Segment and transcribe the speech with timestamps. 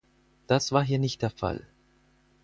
[0.47, 1.61] Das war hier nicht der Fall.